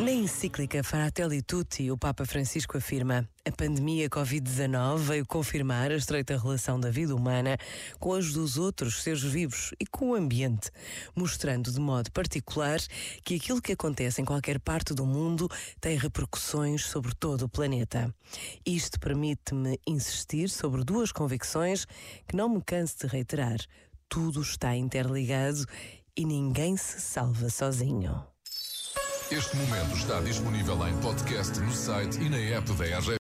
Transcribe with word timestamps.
Na 0.00 0.10
encíclica 0.10 0.82
Fratelli 0.82 1.42
Tutti, 1.42 1.90
o 1.90 1.96
Papa 1.96 2.24
Francisco 2.24 2.76
afirma: 2.76 3.28
a 3.46 3.52
pandemia 3.52 4.08
Covid-19 4.08 4.98
veio 4.98 5.26
confirmar 5.26 5.92
a 5.92 5.96
estreita 5.96 6.36
relação 6.36 6.80
da 6.80 6.90
vida 6.90 7.14
humana 7.14 7.56
com 8.00 8.14
as 8.14 8.32
dos 8.32 8.56
outros 8.56 9.02
seres 9.02 9.22
vivos 9.22 9.74
e 9.78 9.86
com 9.86 10.10
o 10.10 10.14
ambiente, 10.14 10.70
mostrando 11.14 11.70
de 11.70 11.78
modo 11.78 12.10
particular 12.10 12.80
que 13.22 13.36
aquilo 13.36 13.62
que 13.62 13.72
acontece 13.72 14.20
em 14.20 14.24
qualquer 14.24 14.58
parte 14.58 14.92
do 14.92 15.06
mundo 15.06 15.48
tem 15.80 15.96
repercussões 15.96 16.84
sobre 16.84 17.14
todo 17.14 17.42
o 17.42 17.48
planeta. 17.48 18.12
Isto 18.66 18.98
permite-me 18.98 19.78
insistir 19.86 20.48
sobre 20.48 20.82
duas 20.84 21.12
convicções 21.12 21.86
que 22.26 22.34
não 22.34 22.48
me 22.48 22.62
canso 22.62 22.98
de 23.00 23.06
reiterar. 23.06 23.58
Tudo 24.08 24.40
está 24.40 24.74
interligado 24.74 25.66
e 26.16 26.24
ninguém 26.24 26.78
se 26.78 26.98
salva 26.98 27.50
sozinho. 27.50 28.24
Este 29.30 29.54
momento 29.56 29.94
está 29.94 30.20
disponível 30.22 30.88
em 30.88 30.96
podcast 31.00 31.60
no 31.60 31.70
site 31.70 32.18
e 32.18 32.30
na 32.30 32.38
app 32.38 32.72
da 32.72 32.84
RGF. 32.86 33.10